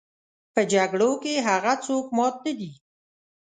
په 0.53 0.61
جګړو 0.73 1.11
کې 1.23 1.33
هغه 1.47 1.73
څوک 1.85 2.05
مات 2.17 2.35
نه 2.45 2.51
دي. 2.59 2.71